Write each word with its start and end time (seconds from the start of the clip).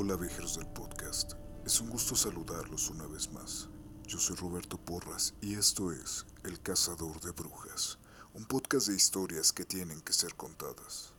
Hola 0.00 0.14
viajeros 0.14 0.54
del 0.56 0.68
podcast, 0.68 1.32
es 1.66 1.80
un 1.80 1.90
gusto 1.90 2.14
saludarlos 2.14 2.88
una 2.88 3.08
vez 3.08 3.32
más. 3.32 3.68
Yo 4.06 4.20
soy 4.20 4.36
Roberto 4.36 4.78
Porras 4.78 5.34
y 5.40 5.56
esto 5.56 5.90
es 5.90 6.24
El 6.44 6.60
Cazador 6.60 7.20
de 7.20 7.32
Brujas, 7.32 7.98
un 8.32 8.44
podcast 8.44 8.86
de 8.86 8.94
historias 8.94 9.52
que 9.52 9.64
tienen 9.64 10.00
que 10.00 10.12
ser 10.12 10.36
contadas. 10.36 11.14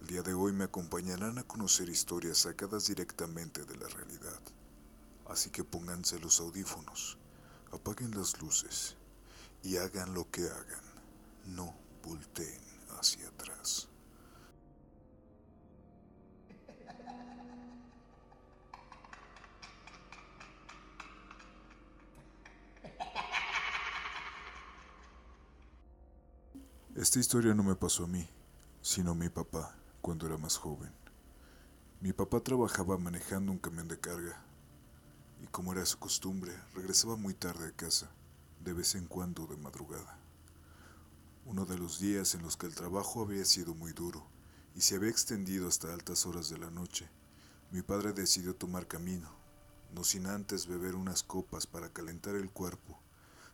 El 0.00 0.08
día 0.08 0.22
de 0.22 0.34
hoy 0.34 0.52
me 0.52 0.64
acompañarán 0.64 1.38
a 1.38 1.44
conocer 1.44 1.88
historias 1.88 2.38
sacadas 2.38 2.88
directamente 2.88 3.64
de 3.64 3.76
la 3.76 3.86
realidad. 3.86 4.40
Así 5.28 5.50
que 5.50 5.62
pónganse 5.62 6.18
los 6.18 6.40
audífonos, 6.40 7.16
apaguen 7.70 8.10
las 8.10 8.42
luces 8.42 8.96
y 9.62 9.76
hagan 9.76 10.14
lo 10.14 10.28
que 10.32 10.48
hagan, 10.48 10.84
no 11.46 11.72
volteen 12.02 12.60
hacia 12.98 13.28
atrás. 13.28 13.86
Esta 26.96 27.18
historia 27.18 27.54
no 27.54 27.64
me 27.64 27.74
pasó 27.74 28.04
a 28.04 28.06
mí, 28.06 28.24
sino 28.80 29.10
a 29.10 29.14
mi 29.16 29.28
papá 29.28 29.74
cuando 30.00 30.28
era 30.28 30.38
más 30.38 30.56
joven. 30.56 30.92
Mi 32.00 32.12
papá 32.12 32.38
trabajaba 32.38 32.96
manejando 32.98 33.50
un 33.50 33.58
camión 33.58 33.88
de 33.88 33.98
carga 33.98 34.40
y 35.42 35.48
como 35.48 35.72
era 35.72 35.84
su 35.86 35.98
costumbre, 35.98 36.52
regresaba 36.72 37.16
muy 37.16 37.34
tarde 37.34 37.66
a 37.66 37.72
casa, 37.72 38.12
de 38.60 38.72
vez 38.74 38.94
en 38.94 39.06
cuando 39.06 39.48
de 39.48 39.56
madrugada. 39.56 40.20
Uno 41.44 41.66
de 41.66 41.78
los 41.78 41.98
días 41.98 42.36
en 42.36 42.42
los 42.42 42.56
que 42.56 42.66
el 42.66 42.76
trabajo 42.76 43.22
había 43.22 43.44
sido 43.44 43.74
muy 43.74 43.92
duro 43.92 44.24
y 44.76 44.82
se 44.82 44.94
había 44.94 45.10
extendido 45.10 45.66
hasta 45.66 45.92
altas 45.92 46.26
horas 46.26 46.48
de 46.48 46.58
la 46.58 46.70
noche, 46.70 47.10
mi 47.72 47.82
padre 47.82 48.12
decidió 48.12 48.54
tomar 48.54 48.86
camino, 48.86 49.30
no 49.92 50.04
sin 50.04 50.26
antes 50.28 50.68
beber 50.68 50.94
unas 50.94 51.24
copas 51.24 51.66
para 51.66 51.92
calentar 51.92 52.36
el 52.36 52.52
cuerpo, 52.52 53.00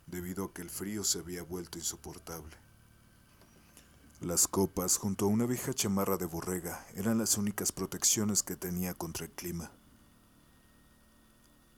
debido 0.06 0.44
a 0.44 0.52
que 0.52 0.60
el 0.60 0.68
frío 0.68 1.04
se 1.04 1.20
había 1.20 1.42
vuelto 1.42 1.78
insoportable. 1.78 2.69
Las 4.20 4.46
copas, 4.48 4.98
junto 4.98 5.24
a 5.24 5.28
una 5.28 5.46
vieja 5.46 5.72
chamarra 5.72 6.18
de 6.18 6.26
borrega, 6.26 6.86
eran 6.94 7.16
las 7.16 7.38
únicas 7.38 7.72
protecciones 7.72 8.42
que 8.42 8.54
tenía 8.54 8.92
contra 8.92 9.24
el 9.24 9.32
clima. 9.32 9.72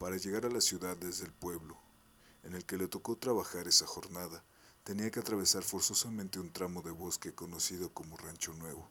Para 0.01 0.17
llegar 0.17 0.45
a 0.45 0.51
la 0.51 0.61
ciudad 0.61 0.97
desde 0.97 1.25
el 1.25 1.33
pueblo, 1.33 1.79
en 2.43 2.55
el 2.55 2.65
que 2.65 2.77
le 2.77 2.89
tocó 2.89 3.17
trabajar 3.17 3.69
esa 3.69 3.87
jornada, 3.87 4.43
tenía 4.83 5.09
que 5.13 5.21
atravesar 5.21 5.63
forzosamente 5.63 6.41
un 6.41 6.53
tramo 6.53 6.83
de 6.83 6.91
bosque 6.91 7.33
conocido 7.33 7.95
como 7.95 8.17
Rancho 8.17 8.53
Nuevo, 8.55 8.89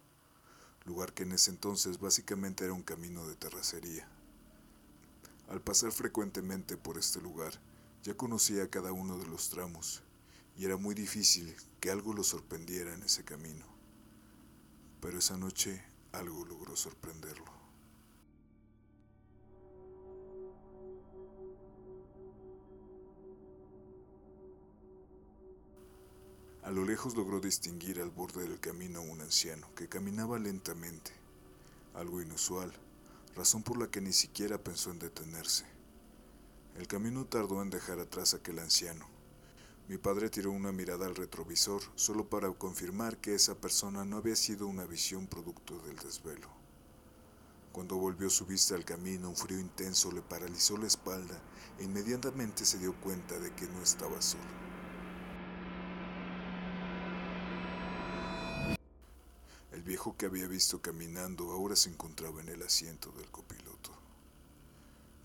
lugar 0.85 1.11
que 1.11 1.23
en 1.23 1.33
ese 1.33 1.51
entonces 1.51 1.99
básicamente 1.99 2.63
era 2.63 2.71
un 2.71 2.83
camino 2.83 3.27
de 3.27 3.35
terracería. 3.35 4.07
Al 5.49 5.59
pasar 5.59 5.91
frecuentemente 5.91 6.77
por 6.77 6.97
este 6.97 7.19
lugar, 7.19 7.59
ya 8.01 8.15
conocía 8.15 8.69
cada 8.69 8.93
uno 8.93 9.17
de 9.17 9.27
los 9.27 9.49
tramos 9.49 10.03
y 10.61 10.65
era 10.65 10.77
muy 10.77 10.93
difícil 10.93 11.55
que 11.79 11.89
algo 11.89 12.13
lo 12.13 12.23
sorprendiera 12.23 12.93
en 12.93 13.01
ese 13.01 13.23
camino. 13.23 13.65
Pero 15.01 15.17
esa 15.17 15.35
noche 15.35 15.83
algo 16.11 16.45
logró 16.45 16.75
sorprenderlo. 16.75 17.51
A 26.61 26.69
lo 26.69 26.85
lejos 26.85 27.15
logró 27.15 27.39
distinguir 27.39 27.99
al 27.99 28.11
borde 28.11 28.47
del 28.47 28.59
camino 28.59 28.99
a 28.99 29.01
un 29.01 29.19
anciano 29.19 29.73
que 29.73 29.89
caminaba 29.89 30.37
lentamente, 30.37 31.11
algo 31.95 32.21
inusual, 32.21 32.71
razón 33.35 33.63
por 33.63 33.79
la 33.79 33.89
que 33.89 33.99
ni 33.99 34.13
siquiera 34.13 34.63
pensó 34.63 34.91
en 34.91 34.99
detenerse. 34.99 35.65
El 36.77 36.85
camino 36.85 37.25
tardó 37.25 37.63
en 37.63 37.71
dejar 37.71 37.97
atrás 37.97 38.35
aquel 38.35 38.59
anciano, 38.59 39.07
mi 39.91 39.97
padre 39.97 40.29
tiró 40.29 40.51
una 40.51 40.71
mirada 40.71 41.05
al 41.05 41.17
retrovisor 41.17 41.81
solo 41.95 42.29
para 42.29 42.49
confirmar 42.53 43.17
que 43.17 43.35
esa 43.35 43.55
persona 43.55 44.05
no 44.05 44.15
había 44.15 44.37
sido 44.37 44.65
una 44.65 44.85
visión 44.85 45.27
producto 45.27 45.77
del 45.79 45.97
desvelo. 45.97 46.47
Cuando 47.73 47.97
volvió 47.97 48.29
su 48.29 48.45
vista 48.45 48.75
al 48.75 48.85
camino, 48.85 49.27
un 49.27 49.35
frío 49.35 49.59
intenso 49.59 50.09
le 50.13 50.21
paralizó 50.21 50.77
la 50.77 50.87
espalda 50.87 51.37
e 51.77 51.83
inmediatamente 51.83 52.63
se 52.63 52.77
dio 52.77 52.95
cuenta 53.01 53.37
de 53.37 53.53
que 53.53 53.67
no 53.67 53.81
estaba 53.81 54.21
solo. 54.21 54.45
El 59.73 59.83
viejo 59.83 60.15
que 60.15 60.27
había 60.27 60.47
visto 60.47 60.81
caminando 60.81 61.51
ahora 61.51 61.75
se 61.75 61.89
encontraba 61.89 62.39
en 62.39 62.47
el 62.47 62.63
asiento 62.63 63.11
del 63.11 63.29
copiloto. 63.29 63.91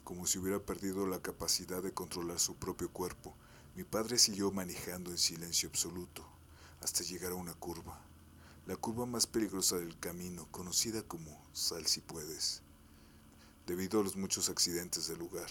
Como 0.03 0.27
si 0.27 0.41
hubiera 0.41 0.59
perdido 0.59 1.06
la 1.06 1.22
capacidad 1.22 1.84
de 1.84 1.94
controlar 1.94 2.41
su 2.41 2.56
propio 2.56 2.91
cuerpo, 2.91 3.37
mi 3.76 3.84
padre 3.84 4.19
siguió 4.19 4.50
manejando 4.50 5.10
en 5.10 5.19
silencio 5.19 5.69
absoluto 5.69 6.26
hasta 6.81 7.04
llegar 7.04 7.32
a 7.32 7.34
una 7.34 7.53
curva, 7.53 8.00
la 8.64 8.75
curva 8.75 9.04
más 9.04 9.26
peligrosa 9.26 9.76
del 9.76 9.98
camino, 9.98 10.50
conocida 10.50 11.03
como 11.03 11.38
Sal 11.53 11.86
si 11.86 12.00
puedes, 12.00 12.62
debido 13.66 14.00
a 14.00 14.03
los 14.03 14.16
muchos 14.16 14.48
accidentes 14.48 15.09
del 15.09 15.19
lugar. 15.19 15.50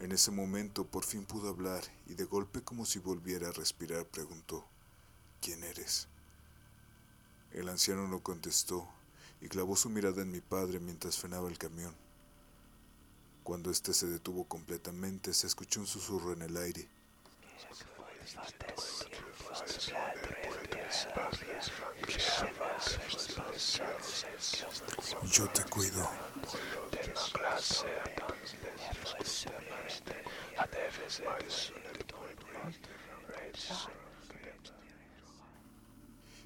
En 0.00 0.12
ese 0.12 0.30
momento 0.30 0.86
por 0.86 1.04
fin 1.04 1.26
pudo 1.26 1.50
hablar 1.50 1.82
y 2.06 2.14
de 2.14 2.24
golpe 2.24 2.62
como 2.62 2.86
si 2.86 3.00
volviera 3.00 3.50
a 3.50 3.52
respirar 3.52 4.06
preguntó, 4.06 4.64
¿quién 5.42 5.62
eres? 5.62 6.08
El 7.50 7.68
anciano 7.68 8.08
no 8.08 8.22
contestó 8.22 8.88
y 9.42 9.48
clavó 9.48 9.76
su 9.76 9.90
mirada 9.90 10.22
en 10.22 10.30
mi 10.30 10.40
padre 10.40 10.80
mientras 10.80 11.18
frenaba 11.18 11.50
el 11.50 11.58
camión. 11.58 11.94
Cuando 13.44 13.70
éste 13.70 13.92
se 13.92 14.06
detuvo 14.06 14.44
completamente 14.44 15.34
se 15.34 15.46
escuchó 15.46 15.80
un 15.80 15.86
susurro 15.86 16.32
en 16.32 16.40
el 16.40 16.56
aire 16.56 16.88
yo 25.32 25.48
te 25.48 25.64
cuido. 25.64 26.08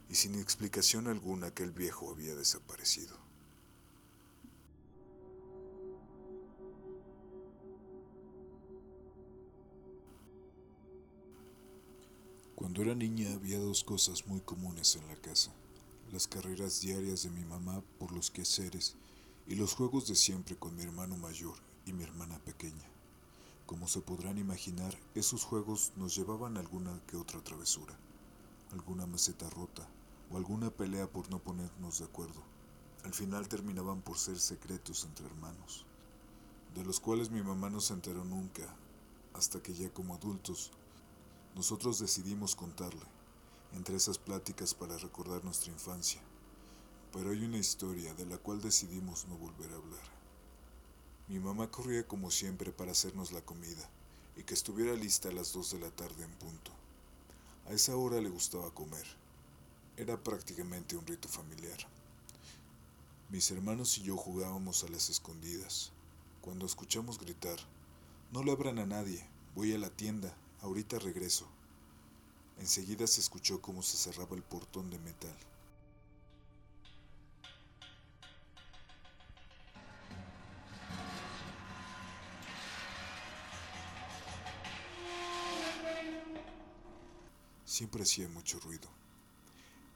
Y 0.08 0.14
sin 0.14 0.38
explicación 0.38 1.08
alguna 1.08 1.50
que 1.50 1.64
el 1.64 1.72
viejo 1.72 2.10
había 2.10 2.34
desaparecido. 2.34 3.25
Cuando 12.56 12.80
era 12.80 12.94
niña 12.94 13.34
había 13.34 13.58
dos 13.58 13.84
cosas 13.84 14.26
muy 14.26 14.40
comunes 14.40 14.96
en 14.96 15.06
la 15.08 15.16
casa. 15.16 15.52
Las 16.10 16.26
carreras 16.26 16.80
diarias 16.80 17.22
de 17.22 17.28
mi 17.28 17.44
mamá 17.44 17.82
por 17.98 18.12
los 18.12 18.30
quehaceres 18.30 18.96
y 19.46 19.56
los 19.56 19.74
juegos 19.74 20.08
de 20.08 20.14
siempre 20.14 20.56
con 20.56 20.74
mi 20.74 20.82
hermano 20.82 21.18
mayor 21.18 21.58
y 21.84 21.92
mi 21.92 22.02
hermana 22.02 22.38
pequeña. 22.38 22.88
Como 23.66 23.86
se 23.86 24.00
podrán 24.00 24.38
imaginar, 24.38 24.96
esos 25.14 25.44
juegos 25.44 25.92
nos 25.96 26.16
llevaban 26.16 26.56
a 26.56 26.60
alguna 26.60 26.98
que 27.06 27.18
otra 27.18 27.44
travesura, 27.44 27.94
alguna 28.72 29.04
maceta 29.04 29.50
rota 29.50 29.86
o 30.30 30.38
alguna 30.38 30.70
pelea 30.70 31.06
por 31.08 31.30
no 31.30 31.38
ponernos 31.38 31.98
de 31.98 32.06
acuerdo. 32.06 32.42
Al 33.04 33.12
final 33.12 33.48
terminaban 33.48 34.00
por 34.00 34.16
ser 34.16 34.38
secretos 34.38 35.04
entre 35.04 35.26
hermanos, 35.26 35.84
de 36.74 36.84
los 36.84 37.00
cuales 37.00 37.30
mi 37.30 37.42
mamá 37.42 37.68
no 37.68 37.82
se 37.82 37.92
enteró 37.92 38.24
nunca, 38.24 38.74
hasta 39.34 39.62
que 39.62 39.74
ya 39.74 39.90
como 39.90 40.14
adultos 40.14 40.72
nosotros 41.56 41.98
decidimos 41.98 42.54
contarle, 42.54 43.00
entre 43.72 43.96
esas 43.96 44.18
pláticas 44.18 44.74
para 44.74 44.98
recordar 44.98 45.42
nuestra 45.42 45.72
infancia, 45.72 46.20
pero 47.14 47.30
hay 47.30 47.42
una 47.46 47.56
historia 47.56 48.12
de 48.12 48.26
la 48.26 48.36
cual 48.36 48.60
decidimos 48.60 49.26
no 49.26 49.38
volver 49.38 49.72
a 49.72 49.76
hablar. 49.76 50.04
Mi 51.28 51.38
mamá 51.38 51.70
corría 51.70 52.06
como 52.06 52.30
siempre 52.30 52.72
para 52.72 52.92
hacernos 52.92 53.32
la 53.32 53.40
comida 53.40 53.88
y 54.36 54.42
que 54.42 54.52
estuviera 54.52 54.92
lista 54.92 55.30
a 55.30 55.32
las 55.32 55.54
dos 55.54 55.72
de 55.72 55.78
la 55.78 55.90
tarde 55.90 56.24
en 56.24 56.32
punto. 56.32 56.72
A 57.64 57.72
esa 57.72 57.96
hora 57.96 58.20
le 58.20 58.28
gustaba 58.28 58.70
comer. 58.74 59.06
Era 59.96 60.22
prácticamente 60.22 60.94
un 60.94 61.06
rito 61.06 61.26
familiar. 61.26 61.78
Mis 63.30 63.50
hermanos 63.50 63.96
y 63.96 64.02
yo 64.02 64.18
jugábamos 64.18 64.84
a 64.84 64.88
las 64.88 65.08
escondidas. 65.08 65.90
Cuando 66.42 66.66
escuchamos 66.66 67.18
gritar, 67.18 67.58
no 68.30 68.42
le 68.44 68.52
abran 68.52 68.78
a 68.78 68.84
nadie, 68.84 69.26
voy 69.54 69.72
a 69.72 69.78
la 69.78 69.88
tienda, 69.88 70.36
Ahorita 70.62 70.98
regreso. 70.98 71.46
Enseguida 72.58 73.06
se 73.06 73.20
escuchó 73.20 73.60
cómo 73.60 73.82
se 73.82 73.96
cerraba 73.96 74.34
el 74.34 74.42
portón 74.42 74.90
de 74.90 74.98
metal. 74.98 75.36
Siempre 87.64 88.04
hacía 88.04 88.26
mucho 88.28 88.58
ruido. 88.60 88.88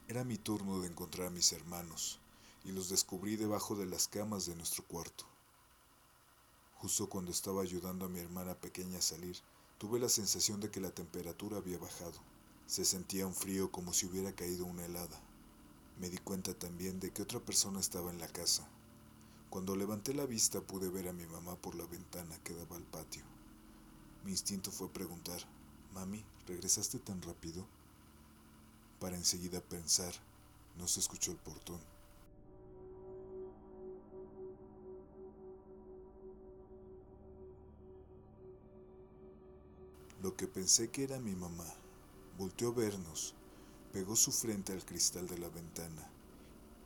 Era 0.06 0.22
mi 0.22 0.36
turno 0.36 0.80
de 0.80 0.88
encontrar 0.88 1.28
a 1.28 1.30
mis 1.30 1.52
hermanos 1.52 2.18
y 2.64 2.72
los 2.72 2.90
descubrí 2.90 3.36
debajo 3.36 3.74
de 3.74 3.86
las 3.86 4.06
camas 4.06 4.44
de 4.44 4.54
nuestro 4.54 4.84
cuarto. 4.84 5.24
Justo 6.78 7.08
cuando 7.08 7.30
estaba 7.30 7.62
ayudando 7.62 8.04
a 8.04 8.08
mi 8.08 8.20
hermana 8.20 8.54
pequeña 8.54 8.98
a 8.98 9.02
salir, 9.02 9.36
tuve 9.80 9.98
la 9.98 10.10
sensación 10.10 10.60
de 10.60 10.70
que 10.70 10.78
la 10.78 10.90
temperatura 10.90 11.56
había 11.56 11.78
bajado. 11.78 12.12
Se 12.66 12.84
sentía 12.84 13.26
un 13.26 13.34
frío 13.34 13.72
como 13.72 13.94
si 13.94 14.04
hubiera 14.04 14.30
caído 14.30 14.66
una 14.66 14.84
helada. 14.84 15.18
Me 15.98 16.10
di 16.10 16.18
cuenta 16.18 16.52
también 16.52 17.00
de 17.00 17.10
que 17.12 17.22
otra 17.22 17.40
persona 17.40 17.80
estaba 17.80 18.10
en 18.10 18.18
la 18.18 18.28
casa. 18.28 18.68
Cuando 19.48 19.74
levanté 19.76 20.12
la 20.12 20.26
vista 20.26 20.60
pude 20.60 20.90
ver 20.90 21.08
a 21.08 21.14
mi 21.14 21.24
mamá 21.24 21.56
por 21.56 21.76
la 21.76 21.86
ventana 21.86 22.38
que 22.44 22.52
daba 22.52 22.76
al 22.76 22.82
patio. 22.82 23.22
Mi 24.22 24.32
instinto 24.32 24.70
fue 24.70 24.92
preguntar, 24.92 25.40
Mami, 25.94 26.22
¿regresaste 26.46 26.98
tan 26.98 27.22
rápido? 27.22 27.66
Para 29.00 29.16
enseguida 29.16 29.62
pensar, 29.62 30.12
no 30.76 30.88
se 30.88 31.00
escuchó 31.00 31.32
el 31.32 31.38
portón. 31.38 31.80
Lo 40.22 40.36
que 40.36 40.46
pensé 40.46 40.90
que 40.90 41.04
era 41.04 41.18
mi 41.18 41.34
mamá 41.34 41.64
volteó 42.36 42.68
a 42.68 42.74
vernos, 42.74 43.34
pegó 43.90 44.16
su 44.16 44.32
frente 44.32 44.74
al 44.74 44.84
cristal 44.84 45.26
de 45.26 45.38
la 45.38 45.48
ventana 45.48 46.10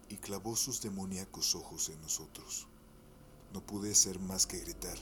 y 0.09 0.19
clavó 0.19 0.55
sus 0.55 0.81
demoníacos 0.81 1.57
ojos 1.57 1.89
en 1.89 2.01
nosotros. 2.01 2.69
No 3.53 3.61
pude 3.61 3.91
hacer 3.91 4.21
más 4.21 4.47
que 4.47 4.61
gritar. 4.61 4.97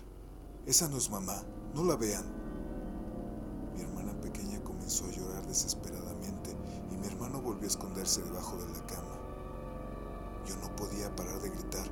Esa 0.65 0.89
no 0.89 0.97
es 0.97 1.11
mamá, 1.11 1.43
no 1.75 1.85
la 1.85 1.97
vean. 1.97 2.25
Mi 3.75 3.83
hermana 3.83 4.19
pequeña 4.23 4.65
comenzó 4.65 5.05
a 5.05 5.11
llorar 5.11 5.47
desesperadamente 5.47 6.57
y 6.91 6.97
mi 6.97 7.07
hermano 7.07 7.43
volvió 7.43 7.65
a 7.65 7.73
esconderse 7.73 8.23
debajo 8.23 8.57
de 8.57 8.73
la 8.73 8.87
cama. 8.87 9.19
Yo 10.47 10.57
no 10.57 10.75
podía 10.75 11.15
parar 11.15 11.39
de 11.43 11.51
gritar. 11.51 11.87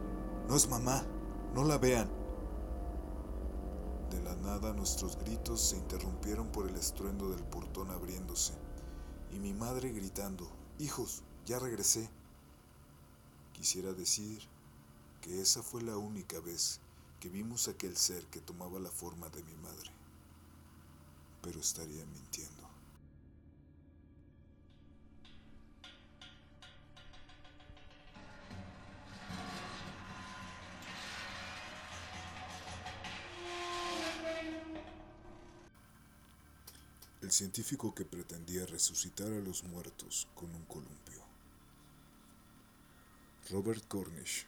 No 0.48 0.56
es 0.56 0.70
mamá, 0.70 1.04
no 1.54 1.64
la 1.64 1.76
vean. 1.76 2.19
De 4.10 4.20
la 4.22 4.34
nada 4.36 4.72
nuestros 4.72 5.16
gritos 5.18 5.60
se 5.60 5.76
interrumpieron 5.76 6.50
por 6.50 6.68
el 6.68 6.74
estruendo 6.74 7.28
del 7.30 7.44
portón 7.44 7.90
abriéndose 7.90 8.54
y 9.32 9.38
mi 9.38 9.54
madre 9.54 9.90
gritando, 9.90 10.50
Hijos, 10.78 11.22
ya 11.46 11.58
regresé. 11.58 12.10
Quisiera 13.52 13.92
decir 13.92 14.42
que 15.20 15.40
esa 15.40 15.62
fue 15.62 15.82
la 15.82 15.96
única 15.96 16.40
vez 16.40 16.80
que 17.20 17.28
vimos 17.28 17.68
aquel 17.68 17.96
ser 17.96 18.26
que 18.26 18.40
tomaba 18.40 18.80
la 18.80 18.90
forma 18.90 19.28
de 19.28 19.44
mi 19.44 19.54
madre, 19.56 19.90
pero 21.42 21.60
estaría 21.60 22.04
mintiendo. 22.06 22.69
El 37.30 37.34
científico 37.34 37.94
que 37.94 38.04
pretendía 38.04 38.66
resucitar 38.66 39.28
a 39.28 39.38
los 39.38 39.62
muertos 39.62 40.26
con 40.34 40.52
un 40.52 40.64
columpio. 40.64 41.22
Robert 43.50 43.86
Cornish, 43.86 44.46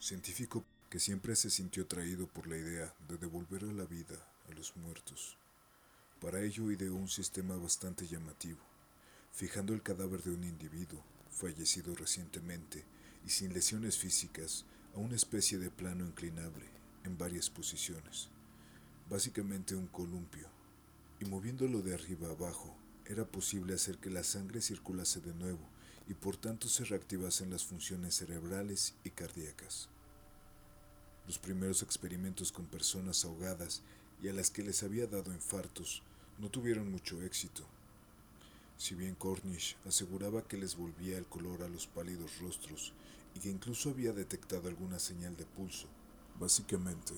científico 0.00 0.64
que 0.88 0.98
siempre 0.98 1.36
se 1.36 1.50
sintió 1.50 1.82
atraído 1.82 2.26
por 2.26 2.46
la 2.46 2.56
idea 2.56 2.94
de 3.06 3.18
devolver 3.18 3.64
a 3.64 3.72
la 3.74 3.84
vida 3.84 4.16
a 4.48 4.54
los 4.54 4.74
muertos. 4.78 5.36
Para 6.18 6.40
ello 6.40 6.70
ideó 6.70 6.94
un 6.94 7.10
sistema 7.10 7.54
bastante 7.58 8.06
llamativo, 8.06 8.60
fijando 9.34 9.74
el 9.74 9.82
cadáver 9.82 10.22
de 10.22 10.30
un 10.30 10.44
individuo 10.44 11.04
fallecido 11.30 11.94
recientemente 11.94 12.82
y 13.26 13.28
sin 13.28 13.52
lesiones 13.52 13.98
físicas 13.98 14.64
a 14.94 15.00
una 15.00 15.16
especie 15.16 15.58
de 15.58 15.70
plano 15.70 16.06
inclinable 16.06 16.64
en 17.04 17.18
varias 17.18 17.50
posiciones, 17.50 18.30
básicamente 19.06 19.74
un 19.74 19.88
columpio 19.88 20.55
y 21.20 21.24
moviéndolo 21.24 21.82
de 21.82 21.94
arriba 21.94 22.30
abajo, 22.30 22.76
era 23.06 23.24
posible 23.24 23.74
hacer 23.74 23.98
que 23.98 24.10
la 24.10 24.24
sangre 24.24 24.60
circulase 24.60 25.20
de 25.20 25.34
nuevo 25.34 25.60
y 26.08 26.14
por 26.14 26.36
tanto 26.36 26.68
se 26.68 26.84
reactivasen 26.84 27.50
las 27.50 27.64
funciones 27.64 28.14
cerebrales 28.16 28.94
y 29.04 29.10
cardíacas. 29.10 29.88
Los 31.26 31.38
primeros 31.38 31.82
experimentos 31.82 32.52
con 32.52 32.66
personas 32.66 33.24
ahogadas 33.24 33.82
y 34.22 34.28
a 34.28 34.32
las 34.32 34.50
que 34.50 34.62
les 34.62 34.82
había 34.82 35.06
dado 35.06 35.32
infartos 35.32 36.02
no 36.38 36.50
tuvieron 36.50 36.90
mucho 36.90 37.22
éxito. 37.22 37.64
Si 38.78 38.94
bien 38.94 39.14
Cornish 39.14 39.76
aseguraba 39.86 40.42
que 40.42 40.56
les 40.56 40.76
volvía 40.76 41.16
el 41.18 41.26
color 41.26 41.62
a 41.62 41.68
los 41.68 41.86
pálidos 41.86 42.38
rostros 42.40 42.92
y 43.34 43.40
que 43.40 43.48
incluso 43.48 43.90
había 43.90 44.12
detectado 44.12 44.68
alguna 44.68 44.98
señal 44.98 45.36
de 45.36 45.46
pulso, 45.46 45.88
básicamente 46.38 47.14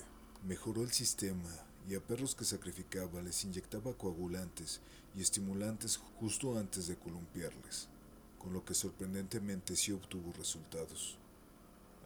mejoró 0.46 0.82
el 0.82 0.92
sistema 0.92 1.50
y 1.88 1.94
a 1.94 2.00
perros 2.00 2.34
que 2.34 2.44
sacrificaba 2.44 3.22
les 3.22 3.44
inyectaba 3.44 3.96
coagulantes 3.96 4.80
y 5.14 5.22
estimulantes 5.22 5.96
justo 6.20 6.58
antes 6.58 6.86
de 6.86 6.96
columpiarles, 6.96 7.88
con 8.38 8.52
lo 8.52 8.64
que 8.64 8.74
sorprendentemente 8.74 9.74
sí 9.74 9.92
obtuvo 9.92 10.32
resultados. 10.34 11.16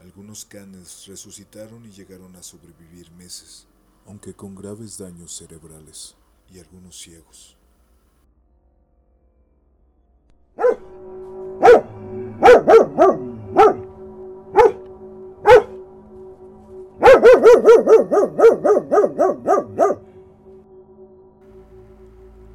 Algunos 0.00 0.44
canes 0.44 1.06
resucitaron 1.06 1.84
y 1.86 1.90
llegaron 1.90 2.36
a 2.36 2.42
sobrevivir 2.42 3.10
meses, 3.12 3.66
aunque 4.06 4.34
con 4.34 4.54
graves 4.54 4.98
daños 4.98 5.36
cerebrales, 5.36 6.14
y 6.52 6.58
algunos 6.58 6.98
ciegos. 6.98 7.56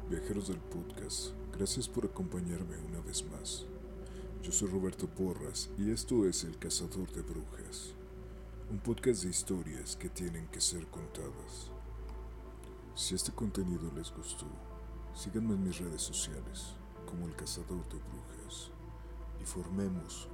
Viajeros 0.08 0.48
del 0.48 0.56
podcast, 0.56 1.32
gracias 1.52 1.86
por 1.86 2.06
acompañarme 2.06 2.78
una 2.78 2.98
vez 3.00 3.22
más. 3.30 3.66
Yo 4.42 4.50
soy 4.50 4.70
Roberto 4.70 5.06
Porras 5.06 5.68
y 5.76 5.90
esto 5.90 6.26
es 6.26 6.44
El 6.44 6.58
Cazador 6.58 7.12
de 7.12 7.20
Brujas, 7.20 7.92
un 8.70 8.78
podcast 8.78 9.24
de 9.24 9.28
historias 9.28 9.96
que 9.96 10.08
tienen 10.08 10.46
que 10.46 10.62
ser 10.62 10.86
contadas. 10.86 11.70
Si 12.94 13.14
este 13.14 13.32
contenido 13.32 13.92
les 13.94 14.10
gustó, 14.10 14.46
síganme 15.14 15.52
en 15.52 15.64
mis 15.64 15.78
redes 15.78 16.00
sociales 16.00 16.72
como 17.04 17.26
El 17.26 17.36
Cazador 17.36 17.86
de 17.90 17.98
Brujas 17.98 18.70
y 19.42 19.44
formemos 19.44 20.26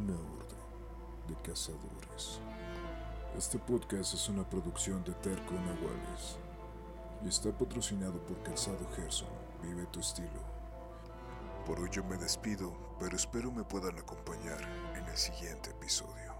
una 0.00 0.14
orden 0.14 0.58
de 1.28 1.36
cazadores. 1.42 2.40
Este 3.38 3.60
podcast 3.60 4.14
es 4.14 4.28
una 4.28 4.50
producción 4.50 5.04
de 5.04 5.12
Terco 5.12 5.54
Nahuales 5.54 6.41
y 7.24 7.28
está 7.28 7.50
patrocinado 7.52 8.18
por 8.26 8.42
Calzado 8.42 8.86
Gerson. 8.96 9.28
Vive 9.62 9.86
tu 9.86 10.00
estilo. 10.00 10.52
Por 11.66 11.78
hoy 11.78 11.88
yo 11.90 12.02
me 12.04 12.16
despido, 12.16 12.72
pero 12.98 13.16
espero 13.16 13.52
me 13.52 13.64
puedan 13.64 13.96
acompañar 13.98 14.60
en 14.96 15.04
el 15.06 15.16
siguiente 15.16 15.70
episodio. 15.70 16.31